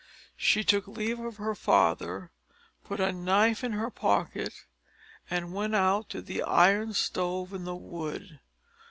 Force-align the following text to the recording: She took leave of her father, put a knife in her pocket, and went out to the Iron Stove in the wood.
She 0.37 0.63
took 0.63 0.87
leave 0.87 1.19
of 1.19 1.37
her 1.37 1.53
father, 1.53 2.31
put 2.83 2.99
a 2.99 3.11
knife 3.13 3.63
in 3.63 3.73
her 3.73 3.91
pocket, 3.91 4.65
and 5.29 5.53
went 5.53 5.75
out 5.75 6.09
to 6.09 6.23
the 6.23 6.41
Iron 6.41 6.93
Stove 6.93 7.53
in 7.53 7.65
the 7.65 7.75
wood. 7.75 8.39